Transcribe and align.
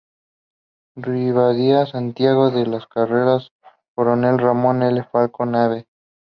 Rivadavia, 0.95 1.85
Santiago 1.85 2.49
de 2.49 2.65
las 2.65 2.87
Carreras, 2.87 3.51
Coronel 3.95 4.39
Ramón 4.39 4.81
L. 4.81 5.03
Falcón, 5.03 5.53
Av. 5.53 5.85